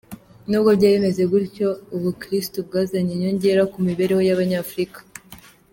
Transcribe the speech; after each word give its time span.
N’ubwo 0.49 0.69
byari 0.77 0.95
bimeze 0.97 1.21
bityo, 1.31 1.69
ubukirisitu 1.95 2.57
bwazanye 2.67 3.11
inyongera 3.13 3.63
ku 3.71 3.77
mibereho 3.87 4.21
y’ 4.27 4.33
abanyafurika. 4.35 4.99